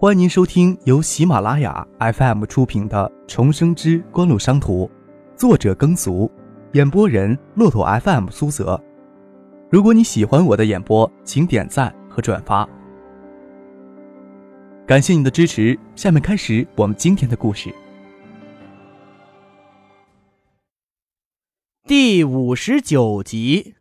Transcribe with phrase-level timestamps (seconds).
[0.00, 4.86] 欢迎您收听由喜马拉雅 FM 出品的《重生之官路商途》，
[5.36, 6.30] 作者耕俗，
[6.74, 8.80] 演播人骆驼 FM 苏泽。
[9.68, 12.64] 如果你喜欢我的演播，请点赞和转发，
[14.86, 15.76] 感谢你的支持。
[15.96, 17.74] 下面开始我们今天的故事。
[21.88, 23.74] 第五十九集。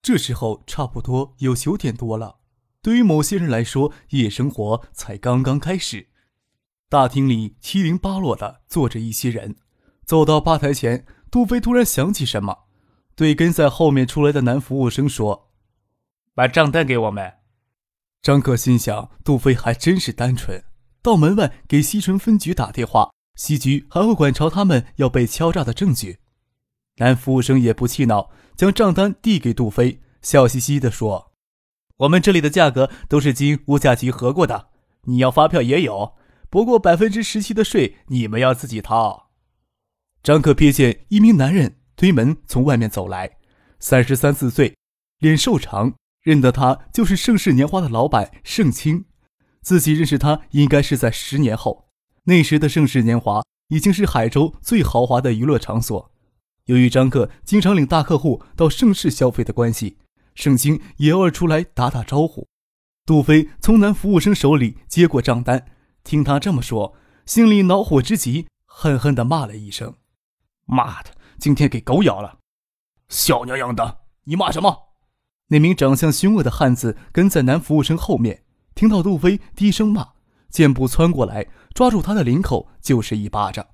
[0.00, 2.36] 这时候差不多有九点多了。
[2.82, 6.08] 对于某些人来说，夜生活才刚刚开始。
[6.88, 9.56] 大厅里七零八落的坐着一些人，
[10.04, 12.64] 走到吧台前，杜飞突然想起什么，
[13.14, 15.50] 对跟在后面出来的男服务生说
[16.34, 17.34] ：“把账单给我们。”
[18.22, 20.64] 张克心想，杜飞还真是单纯。
[21.02, 26.18] 到门外给西城分局打电话，西局还会管朝他们要被敲诈的证据。
[26.96, 31.29] 男服务生也不气恼，将账单递给杜飞，笑嘻嘻地说。
[32.00, 34.68] 我们这里的价格都是经物价局核过的，
[35.04, 36.14] 你要发票也有，
[36.48, 39.30] 不过百分之十七的税你们要自己掏。
[40.22, 43.38] 张可瞥见一名男人推门从外面走来，
[43.78, 44.74] 三十三四岁，
[45.18, 49.04] 脸瘦长，认得他就是盛世年华的老板盛清。
[49.60, 51.88] 自己认识他应该是在十年后，
[52.24, 56.10] 那时的盛世年华已经是海州最豪华的娱乐场所。
[56.64, 59.98] 由于张克经常领大客户到盛世消费的关系。
[60.34, 62.48] 盛清也偶尔出来打打招呼。
[63.06, 65.66] 杜飞从男服务生手里接过账单，
[66.04, 66.94] 听他这么说，
[67.26, 69.96] 心里恼火之极，恨恨地骂了一声
[70.66, 72.38] ：“妈的，今天给狗咬了！
[73.08, 74.94] 小娘养的，你骂什么？”
[75.48, 78.44] 那名长相凶恶的汉子跟在男服务生后面，
[78.76, 80.10] 听到杜飞低声骂，
[80.48, 83.66] 箭步窜过来，抓住他的领口就是一巴掌。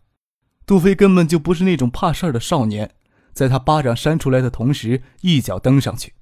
[0.64, 2.94] 杜飞根本就不是那种怕事儿的少年，
[3.34, 6.14] 在他巴掌扇出来的同时，一脚蹬上去。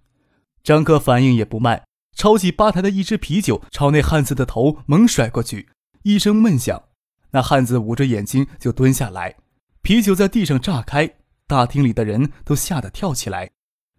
[0.65, 1.85] 张克反应也不慢，
[2.17, 5.69] 抄起吧台的一支啤酒，朝那汉子的头猛甩过去。
[6.05, 6.85] 一声闷响，
[7.33, 9.37] 那汉子捂着眼睛就蹲下来，
[9.83, 11.17] 啤酒在地上炸开，
[11.47, 13.51] 大厅里的人都吓得跳起来。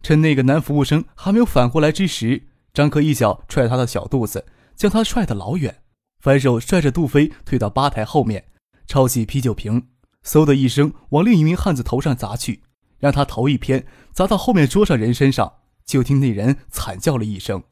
[0.01, 4.43] 趁那个男服务生还没有反过来之时，张克一脚踹他的小肚子，
[4.75, 5.83] 将他踹得老远，
[6.19, 8.43] 反手拽着杜飞退到吧台后面，
[8.87, 9.89] 抄起啤酒瓶，
[10.25, 12.63] 嗖的一声往另一名汉子头上砸去，
[12.97, 15.53] 让他头一偏，砸到后面桌上人身上。
[15.85, 17.63] 就听那人惨叫了一声，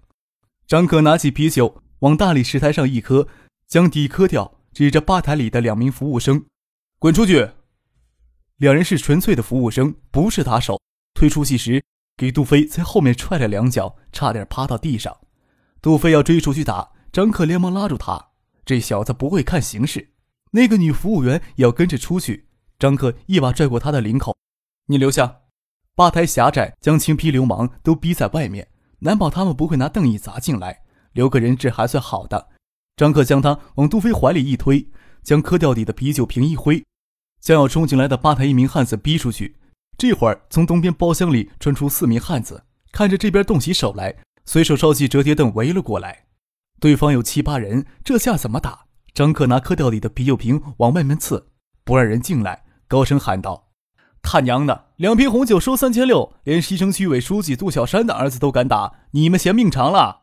[0.67, 3.27] 张可拿起啤酒往大理石台上一磕，
[3.67, 6.45] 将底磕掉，指着吧台里的两名服务生
[6.99, 7.49] ：“滚出去！”
[8.57, 10.79] 两人是纯粹的服务生，不是打手。
[11.15, 11.83] 推出去时，
[12.15, 15.17] 给杜飞在后面踹了两脚，差点趴到地上。
[15.81, 18.29] 杜飞要追出去打，张可连忙拉住他
[18.63, 20.11] ：“这小子不会看形势。”
[20.51, 22.47] 那个女服务员也要跟着出去，
[22.77, 24.37] 张可一把拽过他的领口
[24.87, 25.39] ：“你留下。”
[25.95, 28.67] 吧台狭窄，将青皮流氓都逼在外面，
[28.99, 30.81] 难保他们不会拿凳椅砸进来。
[31.11, 32.49] 留个人质还算好的。
[32.97, 34.89] 张克将他往杜飞怀里一推，
[35.21, 36.83] 将磕掉底的啤酒瓶一挥，
[37.39, 39.55] 将要冲进来的吧台一名汉子逼出去。
[39.95, 44.15] 这会儿，从东边包厢里传出四名汉子，看着这边动起手来，
[44.45, 46.25] 随手抄起折叠凳围了过来。
[46.79, 48.85] 对方有七八人，这下怎么打？
[49.13, 51.49] 张克拿磕掉底的啤酒瓶往外面刺，
[51.83, 53.62] 不让人进来，高声喊道。
[54.23, 60.21] 他娘的，两瓶红酒收三千六，连西城区委书记杜小山的儿子都敢打，你们嫌命长了？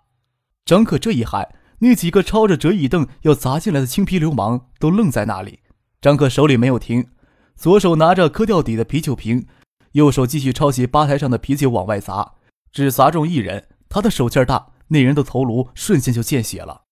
[0.65, 5.61] 张可这一喊，那几个抄着折椅凳要砸进来的青皮流氓都愣在那里。
[6.01, 7.09] 张可手里没有停，
[7.55, 9.47] 左手拿着磕掉底的啤酒瓶，
[9.93, 12.33] 右手继续抄起吧台上的啤酒往外砸，
[12.73, 16.83] 只砸中一人，他的手劲儿大，那人的头颅瞬间就见血了。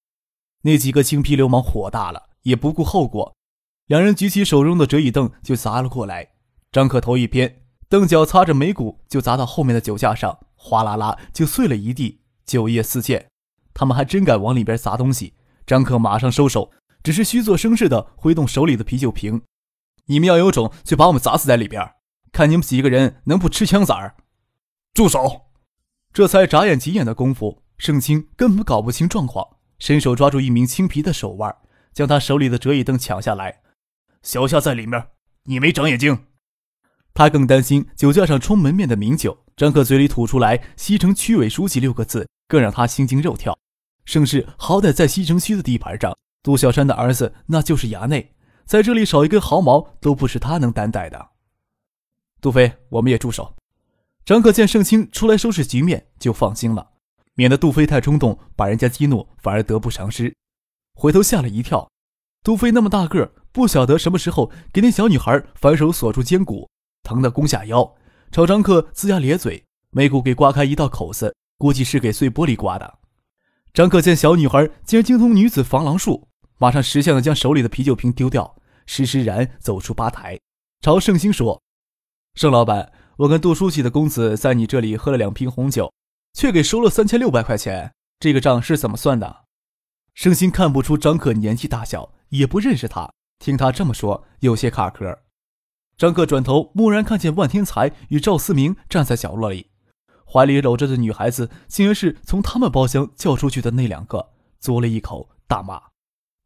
[0.63, 3.35] 那几个青皮流氓火大了，也不顾后果，
[3.87, 6.29] 两人举起手中的折椅凳就砸了过来。
[6.71, 13.27] 张可头一偏，蹬脚擦着眉骨就砸到后面的酒架上，哗啦啦就碎了一地，酒液四溅。
[13.73, 15.35] 他们还真敢往里边砸东西。
[15.67, 19.43] 张可马上收手，只是虚作声似的挥动手里的啤酒瓶
[20.07, 21.95] ：“你们要有种，就把我们砸死在里边，
[22.33, 24.17] 看你们几个人能不吃枪子儿！”
[24.95, 25.43] 住手！
[26.13, 31.55] 这才眨眼几眼的功夫，盛清根本搞不清状况，伸手抓住一名青皮的手腕，
[31.93, 33.61] 将他手里的折椅凳抢下来。
[34.23, 35.09] 小夏在里面，
[35.45, 36.25] 你没长眼睛？
[37.19, 43.59] 他更担心酒架上冲门面的名酒，张克嘴里吐出来“西城区委书记”六个字，更让他心惊肉跳。
[44.05, 48.37] 盛世好歹在西城区的地盘上，杜小山的儿子那就是衙内，
[48.67, 51.31] 在这里少一根毫毛都不是他能担待的。
[52.41, 53.57] 杜飞，我们也住手。
[54.25, 56.91] 张克见盛清出来收拾局面，就放心了，
[57.35, 60.33] 免得杜飞太冲动，把人家激怒，反而得不偿失。
[60.95, 61.91] 回头吓了一跳，
[62.45, 66.71] 杜飞那么大个，不晓得什么时候给那小女孩反手锁住肩骨。
[67.03, 67.95] 疼得弓下腰，
[68.31, 72.99] 朝张克龇牙咧嘴，眉骨给刮开一道口子，估计是给碎玻璃刮的。
[73.73, 76.29] 张克见小女孩竟然精通女子防狼术，
[76.59, 78.57] 马上识相的将手里的啤酒瓶丢掉，
[78.87, 80.39] 施施然走出吧台，
[80.81, 81.63] 朝盛兴说
[82.35, 85.93] ：“盛老板，我跟杜书记的公子在你这里喝了两瓶红酒，
[86.33, 89.45] 却给收了三千六百块钱，这个账是怎么算的？”
[90.15, 95.17] 盛兴看不出张克年纪大小，也不认识他，听他这么说，有些卡壳。
[95.99, 99.67] 张克转头，蓦然看见万天才与赵思明站在角落里。
[100.25, 104.31] 怀里搂着的女孩子，竟然是从他们包厢叫出去的那两个，
[104.61, 105.83] 嘬了一口，大骂：“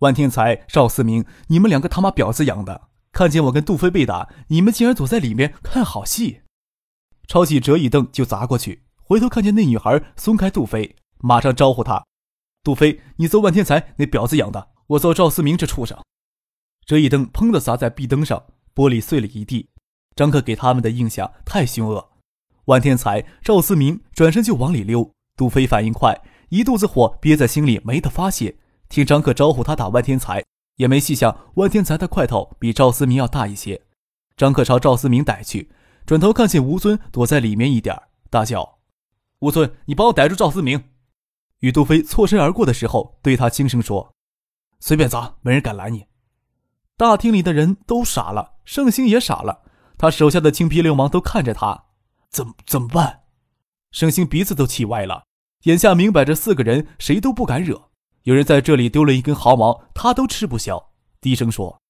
[0.00, 2.88] 万天才、赵思明，你们两个他妈婊子养的！
[3.12, 6.40] 看见我跟杜飞被打，你们竟然躲在里面看好戏！”
[7.28, 12.06] 抄起折椅凳就砸过去，回头看见那女孩松开杜飞，马上招呼他
[12.64, 15.98] ：“杜飞，你揍万天才那婊子养的，我揍赵思明这畜生！”
[16.86, 19.68] 折椅凳砰的砸在壁灯上，玻璃碎了一地。
[20.14, 22.10] 张克给他们的印象太凶恶。
[22.66, 26.20] 万天才、赵思明转身就往里溜，杜飞反应快，
[26.50, 28.56] 一肚子火憋在心里没得发泄。
[28.88, 30.44] 听张克招呼他打万天才，
[30.76, 33.82] 也没细想万天才的块头比赵思明要大一些。
[34.36, 35.70] 张克朝赵思明逮去，
[36.04, 38.78] 转头看见吴尊躲在里面一点，大叫
[39.40, 40.84] ：“吴尊，你帮我逮住赵思明！”
[41.60, 44.14] 与杜飞错身而过的时候，对他轻声说
[44.78, 46.06] ：“随便砸，没人敢拦你。”
[46.96, 49.62] 大厅里的人都傻了，盛兴也傻了，
[49.96, 51.86] 他手下的青皮流氓都看着他。
[52.30, 53.22] 怎怎么办？
[53.90, 55.24] 盛兴鼻子都气歪了。
[55.64, 57.90] 眼下明摆着，四个人谁都不敢惹。
[58.22, 60.92] 有人在这里丢了一根毫毛，他都吃不消。
[61.20, 61.80] 低声说：“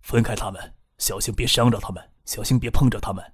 [0.00, 3.24] 分开他们，小心别伤着他们，小心别碰着他们。”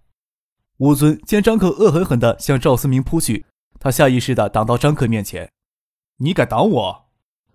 [0.79, 3.47] 吴尊见张克恶狠狠地向赵思明扑去，
[3.81, 5.51] 他下意识地挡到张克面前。
[6.19, 7.09] “你敢挡我？”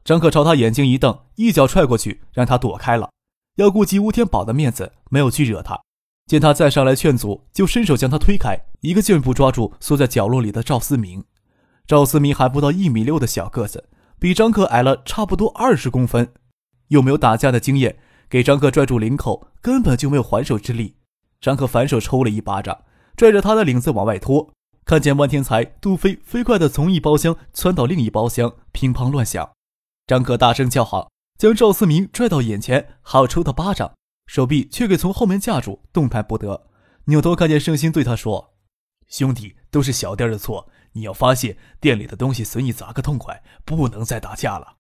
[0.03, 3.09] 张克朝他眼睛一瞪，一脚踹过去，让他躲开了。
[3.55, 5.79] 要顾及吴天宝的面子，没有去惹他。
[6.25, 11.23] 见他再上来劝阻，就伸手将他推开，一个箭步抓住缩在角落里的赵思明。
[11.85, 13.89] 赵思明还不到一米六的小个子，
[14.19, 16.33] 比张克矮了差不多二十公分，
[16.87, 17.97] 又没有打架的经验，
[18.29, 20.95] 给张克拽住领口，根本就没有还手之力。
[21.41, 22.83] 张克反手抽了一巴掌，
[23.17, 24.49] 拽着他的领子往外拖。
[24.85, 29.51] 看见万天才、杜飞飞快地从一包厢窜到另一包厢，乒乓乱响。
[30.07, 33.93] 张克大声叫好，将赵思明拽到眼前，还要抽他巴掌。
[34.25, 36.69] 手臂却给从后面架住，动弹不得。
[37.05, 38.53] 扭头看见盛兴，对他说
[39.07, 44.77] ：“兄弟，都是小店的错，你要发泄店里的东西，随你砸个痛快，不能再打架了。”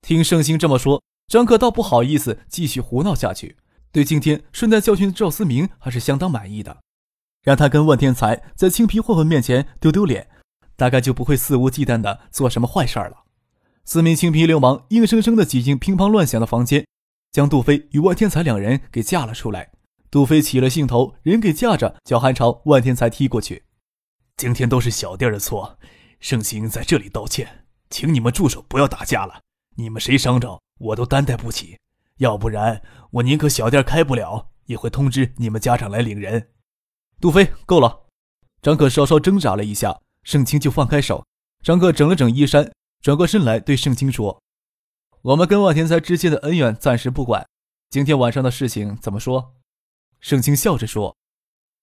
[0.00, 3.56] 听盛兴这么说，张克倒不好意思继续胡闹下去。
[3.90, 6.78] 对今天顺带教训赵思明还是相当满意的，
[7.42, 10.30] 让他跟万天才在青皮混混面前丢丢脸，
[10.76, 13.24] 大概就不会肆无忌惮的做什么坏事了。
[13.84, 16.86] 四名青皮流氓硬生生的挤进乒乓乱响的房间。
[17.32, 19.72] 将杜飞与万天才两人给架了出来。
[20.10, 23.64] 杜飞起了兴头，人给架着，脚还朝万天才踢过去。
[24.36, 25.78] 今天都是小店的错，
[26.20, 29.40] 盛兴在这里道歉，请你们住手，不要打架了。
[29.76, 31.78] 你们谁伤着，我都担待不起。
[32.18, 36.50] 要不然，我宁可小店开不了，也会通知你们家长来领人。
[37.18, 38.06] 杜飞，够了！
[38.60, 41.24] 张可稍稍挣扎了一下，盛清就放开手。
[41.62, 42.70] 张可整了整衣衫，
[43.02, 44.40] 转过身来对盛清说。
[45.22, 47.44] 我们跟万天才之间的恩怨暂时不管，
[47.90, 49.56] 今天晚上的事情怎么说？
[50.20, 51.16] 盛清笑着说：“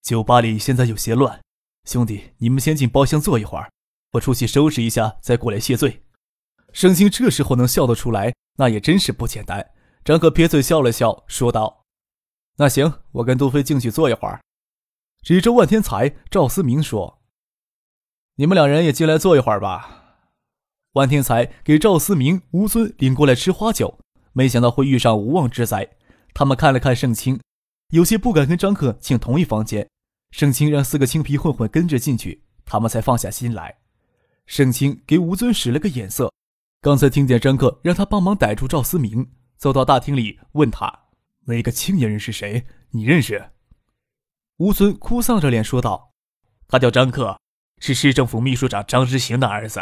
[0.01, 1.41] 酒吧里现在有些乱，
[1.83, 3.69] 兄弟，你们先进包厢坐一会儿，
[4.13, 6.03] 我出去收拾一下，再过来谢罪。”
[6.71, 9.71] 盛清这时候能笑得出来，那也真是不简单。
[10.05, 11.83] 张可撇嘴笑了笑，说道
[12.55, 14.39] ：“那行，我跟杜飞进去坐一会儿。”
[15.21, 17.21] 指着万天才、赵思明说
[18.35, 19.97] ：“你们两人也进来坐一会儿吧。”
[20.93, 23.99] 万天才给赵思明、吴尊领过来吃花酒，
[24.33, 25.87] 没想到会遇上无妄之灾。
[26.33, 27.39] 他们看了看盛清，
[27.89, 29.87] 有些不敢跟张克进同一房间。
[30.31, 33.77] 盛清让四个青皮混混跟着进去，他们才放下心来。
[34.45, 36.31] 盛清给吴尊使了个眼色，
[36.81, 41.07] 刚才听见张克让他帮忙逮住赵思明，走到大厅里问他
[41.45, 42.65] ：“那个青年人是谁？
[42.91, 43.51] 你认识？”
[44.57, 46.13] 吴尊哭丧着脸说道
[46.67, 47.39] ：“他叫张克，
[47.79, 49.81] 是市政府秘书长张之行的儿子。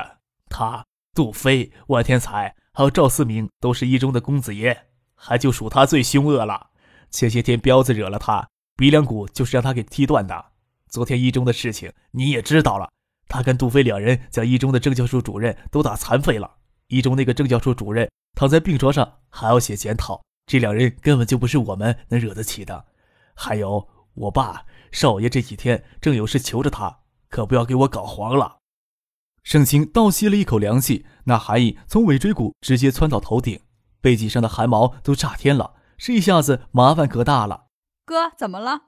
[0.50, 0.86] 他。”
[1.18, 4.78] 杜飞、万天才还有赵思明都是一中的公子爷，
[5.16, 6.70] 还就属他最凶恶了。
[7.10, 10.46] 前些天彪子惹了他，鼻梁骨就是让他给踢断的。
[10.88, 12.88] 昨天一中的事情你也知道了，
[13.28, 16.58] 他跟杜飞两人将一中的政教处主任都打残废了。
[16.86, 22.86] 一中那个政教处主任躺在病床上还要写检讨，这两人根本就不是我们能惹得起的。
[23.34, 28.57] 还有我爸少爷这几天正有事求着他，可不要给我搞黄了。
[29.50, 33.62] 盛清倒吸了一口凉气，那寒意从尾椎骨直接窜到头顶，
[34.02, 35.76] 背脊上的汗毛都炸天了。
[35.98, 37.68] 这一下子麻烦可大了。
[38.06, 38.82] 哥，怎么了？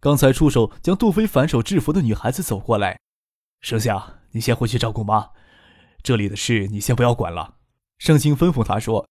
[0.00, 2.98] 刚才出手将杜飞反手制服的女孩子走过来。
[3.60, 5.28] 盛夏，你先回去照顾妈。
[6.02, 7.54] 这里的事你先不要管了。”
[7.98, 9.06] 盛清吩咐他说：“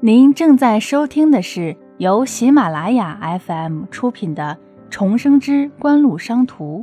[0.00, 4.58] 您正在收听的是由喜马拉雅 FM 出品的
[4.90, 6.80] 《重生之官路商途》。”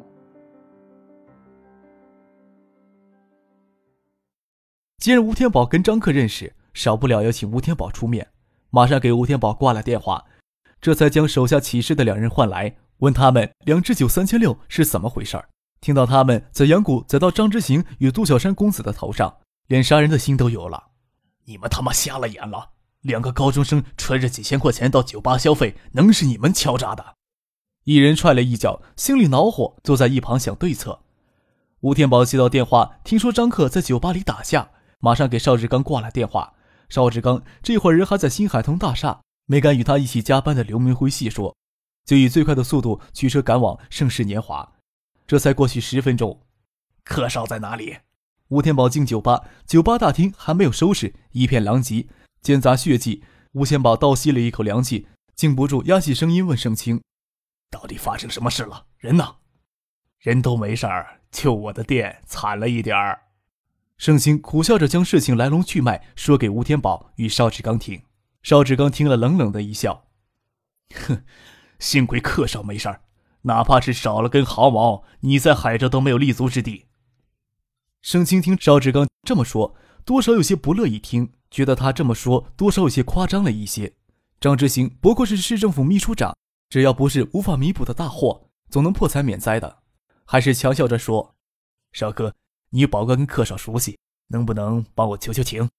[4.98, 8.28] 既然吴天宝跟张克认识，少不了要请吴天宝出面。
[8.72, 10.26] 马上给吴天宝挂了电话，
[10.82, 15.42] 这才将手下起事的两人唤来，问他们两支酒三千六是怎么回事
[15.80, 20.88] 听到他们在阳谷宰到张之行与杜小山公子的头上，连杀人的心都有了。
[21.46, 22.72] 你们他妈瞎了眼了！
[23.02, 27.15] 两个高中生揣着几千块钱到酒吧消费，能是你们敲诈的？
[27.86, 31.02] 一人踹了一脚，心里恼火，坐在一旁想对策。
[31.82, 36.56] 吴天宝接到电话，听说张克在酒吧里打架，马上给邵志刚挂了电话。
[36.90, 41.56] 邵志刚这会儿人还在新海通大厦，没敢与他一起加班的刘明辉细说，
[42.04, 44.74] 就以最快的速度驱车赶往盛世年华。
[45.28, 46.42] 这才过去十分钟，
[47.04, 47.98] 客少在哪里？
[48.48, 52.08] 吴天宝进酒吧，酒吧大厅还没有收拾，一片狼藉，
[52.42, 53.22] 间杂血迹。
[53.52, 57.00] 吴天宝倒吸了一口凉气，禁不住压起声音问盛清
[57.70, 58.86] ：“到底发生什么事了？
[58.98, 59.36] 人呢
[60.20, 63.22] ？”“人都没事儿，就我的店惨了一点儿。”
[63.98, 68.02] 盛清苦笑着将事情来龙去脉说给吴天宝与邵志刚听。
[68.44, 70.08] 邵志刚听了，冷冷的一笑
[70.94, 71.24] ：“哼，
[71.80, 73.02] 幸亏客少没事儿。”
[73.48, 76.88] 哪怕是少了根毫毛，你在海州都没有立足之地。
[78.02, 83.94] 盛清听邵志刚这么说，多少有些不乐意听，觉得他这么说多少有些夸张了一些。
[84.40, 86.36] 张之行不过是市政府秘书长，
[86.70, 89.84] 只要不是无法弥补的大祸，总能破财免灾的。
[90.26, 91.36] 还是强笑着说
[91.94, 92.34] ：“少哥，
[92.70, 95.70] 你宝哥跟客少熟悉，能不能帮我求求情？”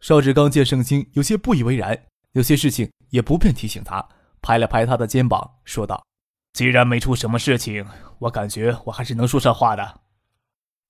[0.00, 1.98] 邵志刚见盛清有些不以为然，
[2.32, 4.06] 有些事情也不便提醒他，
[4.42, 6.04] 拍了拍他的肩膀，说道。
[6.52, 7.86] 既然没出什么事情，
[8.18, 10.00] 我感觉我还是能说上话的。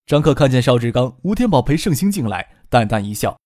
[0.07, 3.39] 张克看见邵志刚、吴天宝陪盛兴进来，淡淡一笑：“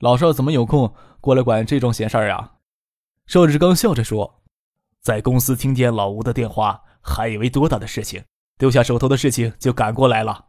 [0.00, 2.54] 老邵怎么有空过来管这种闲事儿啊？”
[3.26, 4.42] 邵志刚笑着说
[5.06, 8.24] ：“在公司听见老吴的电话，还以为多大的事情，
[8.58, 10.46] 丢下手头的事情就赶过来了。”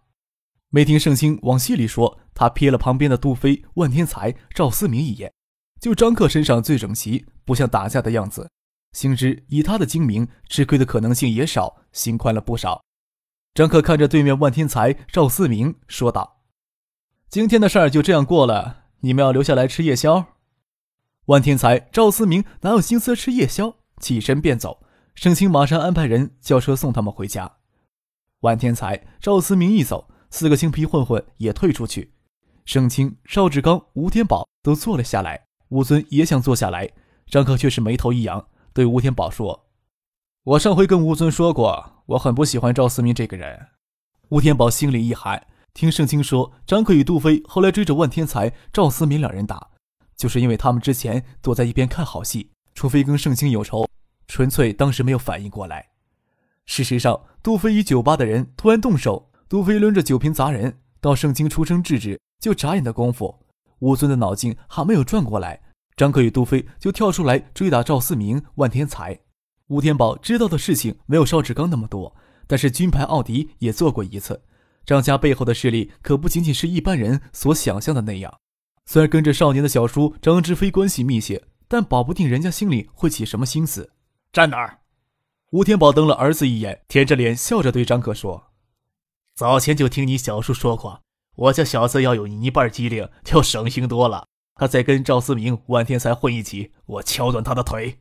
[0.73, 5.31] 没听盛兴往戏里说，他瞥了旁边的杜飞、万天才、赵思明一眼，
[5.79, 8.49] 就张克身上最整齐，不像打架的样子。
[8.93, 12.81] 心知以他的精明，吃亏的可能性也少，心宽了不少。
[13.53, 16.41] 张克看着对面万天才、赵思明，说道
[17.29, 20.25] ：“今天的事儿就这样过了，你们要留下来吃夜宵。”
[21.27, 24.83] 万天才、赵思明哪有心思吃夜宵，起身便走。
[25.15, 27.51] 盛清马上安排人叫车送他们回家。
[28.41, 32.13] 万天才、赵思明一走，四个青皮混混也退出去。
[32.65, 36.91] 盛清、邵志刚、吴天宝都坐了下来，吴尊也想坐下来，
[37.25, 38.47] 张克却是眉头一扬。
[38.73, 39.67] 对吴天宝说
[40.43, 43.69] ：“我上回跟吴尊说过，我很不喜欢赵思明这个人。”
[44.29, 49.71] 吴天宝心里一寒，听盛清说张克与杜飞后来追着万天才、赵思明两人打，
[50.15, 53.89] 就是因为他们之前躲在一边看好戏，除非跟盛清有仇，
[54.27, 55.83] 纯粹当时没有反应过来。
[56.67, 63.39] 事实上，杜飞与酒吧的人突然动手，杜飞抡着酒瓶砸人，到盛清出声制止，就眨眼的功夫，
[63.79, 65.59] 吴尊的脑筋还没有转过来。
[65.95, 69.19] 张克与杜飞就跳出来追打赵四明、万天才。
[69.69, 72.15] 吴天宝知道的事情没有邵志刚那么多，
[72.45, 74.43] 但是军牌奥迪也做过一次。
[74.85, 78.31] 张家背后的势力可不仅仅是一般人所想象的那样。
[78.85, 83.91] 虽然跟着少年的小叔张之飞关系密切，但保不定人家心里会起什么心思。
[84.31, 84.79] 站哪儿？
[85.51, 88.47] 吴天宝瞪了儿子一眼，舔着脸笑着对张克说
[89.33, 91.01] ：“早前就听你小叔说过，
[91.35, 94.27] 我家小子要有你一半机灵，就省心多了。”
[94.59, 97.99] 他再跟赵思明、万天才混一起，我敲断他的腿。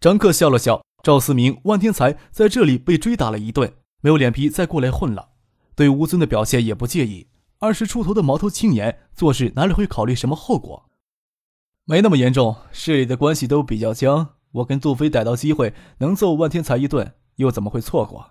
[0.00, 0.84] 张克笑了笑。
[1.02, 5.32] 赵思明、万天才在这里被追打了一顿，没有脸皮再过来混了。
[5.74, 7.28] 对吴尊的表现也不介意。
[7.58, 10.88] 二十出头的毛头青年做事哪里会考虑什么后果？
[11.86, 14.36] 没那么严重，市里的关系都比较僵。
[14.52, 18.30] 我跟杜飞逮到机会能揍万天才一顿，又怎么会错过？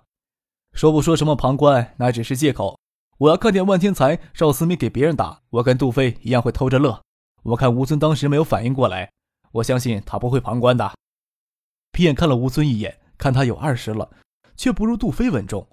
[0.72, 2.76] 说不说什么旁观，那只是借口。
[3.18, 7.00] 我要看见万天才、赵思明给别人打，我跟杜飞一样会偷着乐。
[7.44, 9.12] 我看吴尊当时没有反应过来，
[9.52, 10.92] 我相信他不会旁观的。
[11.92, 14.10] 皮眼看了吴尊一眼，看他有二十了，
[14.56, 15.68] 却不如杜飞稳重。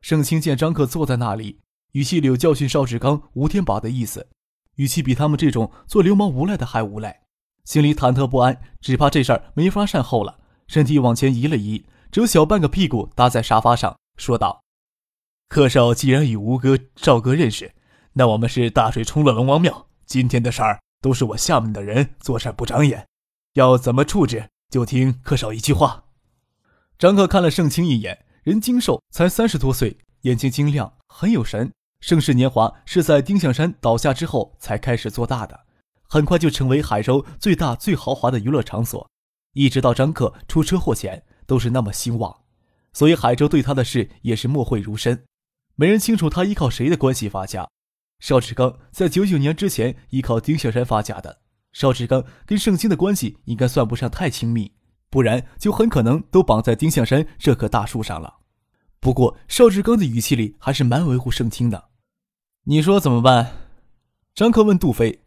[0.00, 1.58] 盛清见张克坐在那里，
[1.92, 4.28] 语气里有教训邵志刚、吴天宝的意思，
[4.76, 7.23] 语气比他们这种做流氓无赖的还无赖，
[7.64, 10.38] 心里忐忑不安，只怕这事儿没法善后了。
[10.66, 14.62] 身体往前移了移，只有小半个屁股搭在沙发上，说道
[15.48, 17.72] ：“客少既然与吴哥、赵哥认识，
[18.14, 23.06] 那我们是大水冲了龙王庙，今天的事儿。”都是我下面的人做事不长眼，
[23.56, 26.04] 要怎么处置就听客少一句话。
[26.98, 31.70] 张克看了盛清一眼，人精瘦，才三十多岁，眼睛晶亮，很有神。
[32.00, 35.60] 盛世年华是在丁向山倒下之后才开始做大的，
[36.14, 39.10] 很快就成为海州最大最豪华的娱乐场所。
[39.54, 42.42] 一直到张克出车祸前，都是那么兴旺，
[42.92, 45.24] 所以海州对他的事也是默会如深。
[45.74, 47.68] 没人清楚他依靠谁的关系发家。
[48.20, 51.40] 邵志刚在九九年之前依靠丁向山发家的。
[51.72, 54.70] 邵志刚跟盛清的关系应该算不上太亲密，
[55.10, 58.36] 不然就很可能都绑在丁向山这棵大树上了。
[59.00, 61.88] 不过邵志刚的语气里还是蛮维护盛清的。
[62.66, 63.56] 你说怎么办？
[64.32, 65.23] 张克问杜飞。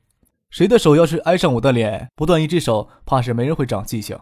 [0.50, 4.18] 谁的手要是挨上我的脸，不断一只手，怕是没人会长记性。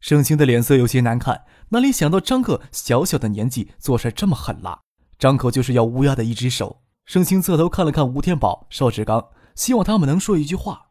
[0.00, 4.80] 盛清的脸色有些难看，哪里想到张克小小的年纪做事这么狠辣，
[5.18, 6.82] 张口就是要乌鸦的一只手。
[7.06, 10.90] 盛清侧头看了看吴天宝、邵志刚，希望他们能说一句话。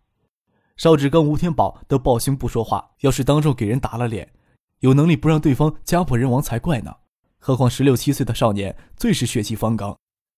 [0.75, 4.33] 邵志刚、吴天宝都抱胸不说话，要是当众给人打了脸，
[4.79, 6.93] 有能力不让对方家破人亡才怪呢。
[7.39, 9.95] 何况十六七岁的少年最是血气方刚。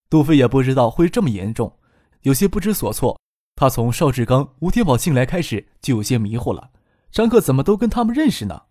[0.10, 1.74] 杜飞也不知道会这么严重，
[2.22, 3.20] 有些不知所措。
[3.60, 6.72] 他从邵志刚、吴天宝进来开始就有些迷糊了。
[7.12, 8.62] 张克怎么都跟他们认识呢？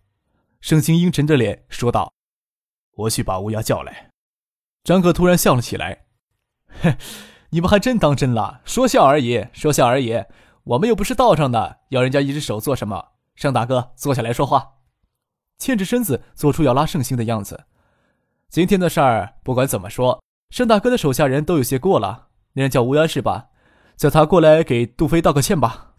[0.61, 2.11] 盛兴阴沉着脸说道
[2.97, 4.09] ：“我去把乌鸦叫来。”
[4.83, 6.05] 张克突然笑了起来
[6.81, 6.97] ：“哼，
[7.51, 8.61] 你们还真当真了？
[8.65, 10.23] 说笑而已，说笑而已。
[10.63, 13.09] 我们又不是道上的，要人家一只手做什么？
[13.35, 14.77] 盛大哥，坐下来说话。”
[15.59, 17.65] 欠着身子，做出要拉盛兴的样子。
[18.49, 20.19] 今天的事儿，不管怎么说。
[20.49, 23.48] 盛大哥的手下人都有些过了，那人叫乌鸦是吧？
[23.99, 25.95] 叫他过来给杜飞道个歉吧。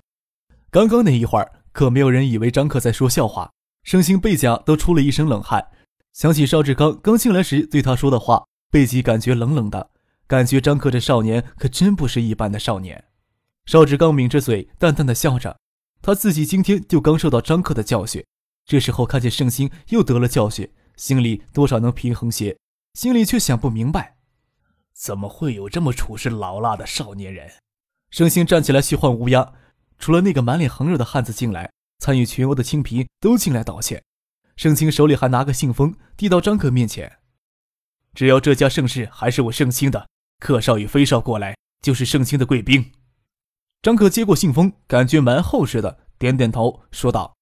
[0.71, 3.53] 刚刚那一会儿，可没有人以为张克在说笑话。
[3.83, 5.69] 圣兴背甲都出了一身冷汗，
[6.15, 9.91] 想起邵志刚刚进来时对他说的话，贝吉感觉冷冷的，
[10.27, 13.05] 感觉张克这少年可真不是一般的少年。
[13.67, 15.59] 邵志刚抿着嘴，淡淡的笑着，
[16.01, 18.25] 他自己今天就刚受到张克的教训，
[18.65, 22.57] 这时候看见圣兴又得了教训，心里多少能平衡些，
[22.95, 24.17] 心里却想不明白。
[24.95, 27.51] 怎么会有这么处事老辣的少年人？
[28.11, 29.53] 盛兴站起来去换乌鸦，
[29.99, 34.03] 除了那个满脸横肉的汉子进来，参与群殴的青皮都进来道歉。
[34.57, 37.19] 盛兴手里还拿个信封，递到张克面前
[38.13, 42.93] ：“只要这家盛世还是我盛兴的，客少与飞少过来就是盛兴的贵宾。”
[43.81, 47.35] 张克接过信封，感觉蛮厚实的，点点头说道：“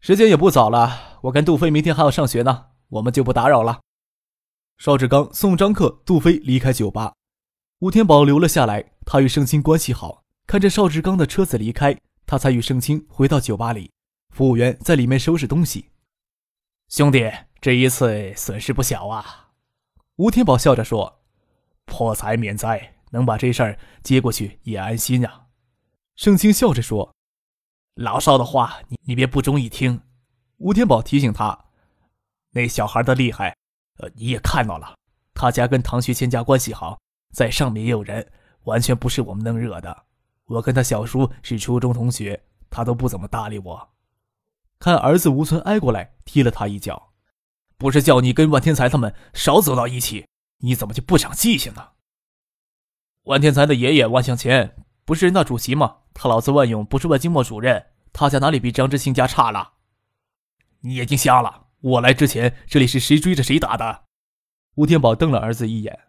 [0.00, 3.80] 时间也不早了，我跟杜飞明天还要上学呢，我们就不打扰了。”
[4.78, 7.12] 邵志刚送张克、杜飞离开酒吧，
[7.80, 8.92] 吴天宝留了下来。
[9.06, 13.90] 他与盛清关系好，看着邵志刚的车子离开，他才与盛清回到酒吧里。
[14.28, 15.86] 服务员在里面收拾东西。
[16.88, 19.48] 兄弟，这一次损失不小啊！
[20.16, 21.22] 吴天宝笑着说
[21.86, 25.46] ：“破财免灾，能把这事儿接过去也安心啊。”
[26.16, 27.14] 盛清笑着说
[27.96, 30.02] ：“老邵的话，你你别不中意听。”
[30.58, 31.58] 吴天宝提醒他
[32.52, 33.56] ：“那小孩的厉害。”
[33.98, 34.94] 呃，你也看到了，
[35.34, 36.98] 他家跟唐学谦家关系好，
[37.32, 38.30] 在上面也有人，
[38.64, 40.04] 完全不是我们能惹的。
[40.46, 43.90] 我跟他小叔是初中同学，他都不怎么搭理我。
[44.78, 47.12] 看儿子吴存挨过来踢了他一脚，
[47.76, 50.26] 不是叫你跟万天才他们少走到一起，
[50.58, 51.90] 你怎么就不长记性呢？
[53.24, 55.98] 万天才的爷爷万向前不是人大主席吗？
[56.14, 59.74] 他老子万勇不是万经贸主任，他家哪里比张之兴家差了？
[60.80, 61.66] 你眼睛瞎了？
[61.80, 64.04] 我来之前，这里是谁追着谁打的？
[64.74, 66.00] 吴天宝瞪了儿子一眼。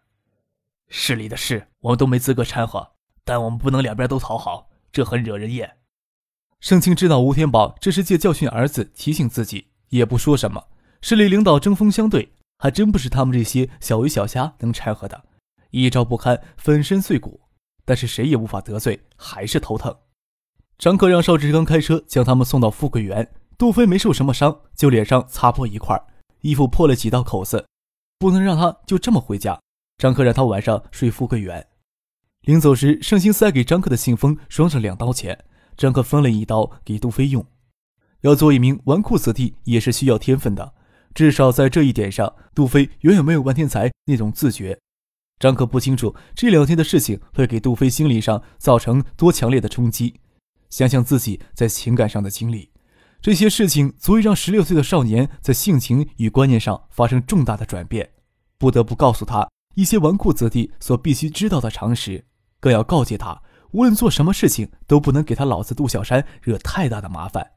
[0.93, 2.91] 市里的事我们都没资格掺和，
[3.23, 5.77] 但我们不能两边都讨好，这很惹人厌。
[6.59, 10.67] 盛清知道吴天宝这是借教训儿子，提醒自己，也不说什么。
[11.01, 15.23] 市里领导针锋相对，还真不是他们这些小鱼小虾能掺和的，
[15.69, 17.39] 一招不堪，粉身碎骨。
[17.85, 19.95] 但是谁也无法得罪，还是头疼。
[20.77, 23.31] 张克让邵志刚开车将他们送到富贵园。
[23.57, 25.97] 杜飞没受什么伤，就脸上擦破一块，
[26.41, 27.65] 衣服破了几道口子，
[28.19, 29.57] 不能让他就这么回家。
[30.01, 31.63] 张克让他晚上睡富贵园。
[32.41, 35.45] 临走时，盛兴塞给张克的信封装着两刀钱，
[35.77, 37.45] 张克分了一刀给杜飞用。
[38.21, 40.73] 要做一名纨绔子弟也是需要天分的，
[41.13, 44.75] 至少在这一点上，杜飞远远没有万天才那种自觉。
[45.37, 50.19] 张克不清楚这两天的事情会给杜飞心理上造成多强烈的冲击，
[50.71, 52.71] 想想自己在情感上的经历。
[53.21, 58.09] 这些事情足以让十六岁的少年在性情与观念上发生重大的转变，
[58.57, 62.25] 不得不告诉他一些纨绔子弟所必须知道的常识，
[62.59, 67.51] 更要告诫他，无论做什么事情都不能给他老子杜小山惹太大的麻烦，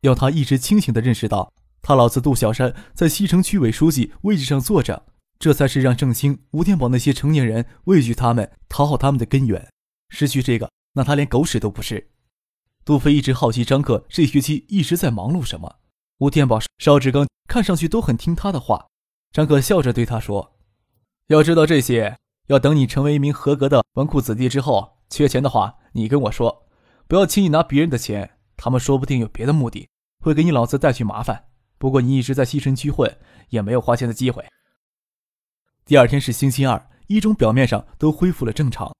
[0.00, 1.52] 要他一直清醒地认识到，
[1.82, 5.06] 他老子杜小山在西城区委书记位置上坐着，
[5.38, 9.68] 这才是让郑清、吴天宝那些成年人畏惧他们、讨好他们的根源。
[10.08, 12.08] 失去这个，那他连狗屎都不是。
[12.84, 15.76] 杜飞一直好奇张克这学期一直在忙碌什么。
[16.18, 18.86] 吴天宝、邵志刚看上去都很听他的话。
[19.32, 20.55] 张克笑着对他说
[21.28, 26.68] ：“要知道这些，要等你成为一名合格的纨绔子弟之后，缺钱的话，你跟我说，
[27.08, 29.88] 不要轻易拿别人的钱，他们说不定有别的目的，
[30.20, 31.46] 会给你老子带去麻烦。
[31.78, 33.12] 不过你一直在西城区混，
[33.48, 34.44] 也没有花钱的机会。
[35.84, 38.94] 第二天是星期二，一中表面上都恢复了正常。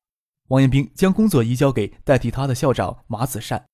[0.49, 3.65] 王彦斌将工作移交给代替他的校长马子善。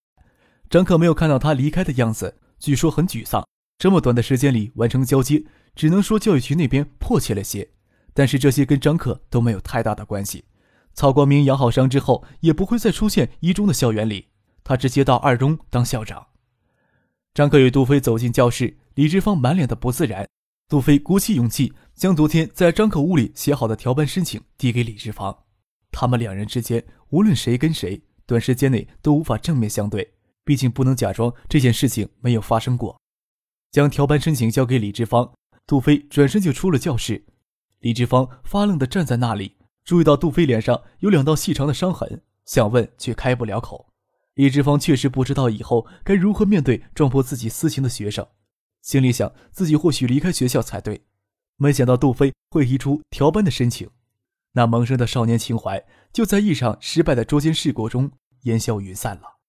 [0.69, 3.43] 张克没有看到他离开的样子，据说很沮丧。
[3.79, 5.43] 这么短的时间里完成交接，
[5.75, 7.71] 只能说教育局那边迫切了些。
[8.15, 10.45] 但是这些跟张克都没有太大的关系。
[10.95, 14.29] 曹光明养好伤之后，也不会再出现一中的校园里，
[14.63, 16.27] 他直接到二中当校长。
[17.33, 20.29] 张克与杜飞走进教室，李志芳满脸的不自然。
[20.69, 25.45] 杜飞鼓起勇气，将昨天在张克屋里写好的调班申请递给李志芳。
[25.91, 30.13] 他们两人之间，无论谁跟谁，短时间内都无法正面相对。
[30.45, 32.99] 毕竟不能假装这件事情没有发生过。
[33.71, 35.33] 将调班申请交给李志芳，
[35.67, 37.25] 杜飞转身就出了教室。
[37.83, 43.89] 李志芳发愣地站在那里，注意到杜飞脸上有两道细长的伤痕，想问却开不了口。
[44.35, 48.25] 李志芳确实不知道以后该如何面对撞破自己私情的学生，
[48.83, 51.03] 心里想自己或许离开学校才对。
[51.57, 53.91] 没想到杜飞会提出调班的申请。
[54.53, 59.41] 那萌生的少年情怀，就在一场失败的捉奸事故中烟消云散了。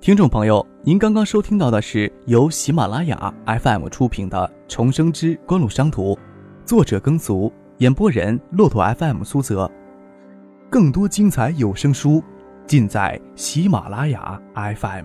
[0.00, 6.14] 听众朋友，您刚刚收听到的是由喜马拉雅 FM 出品的《重生之官路商途》，
[6.64, 9.68] 作者耕俗，演播人骆驼 FM 苏泽。
[10.70, 12.22] 更多精彩有声书，
[12.64, 15.04] 尽在喜马拉雅 FM。